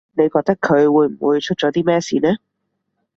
[0.13, 2.29] 你覺得佢會唔會出咗啲咩事呢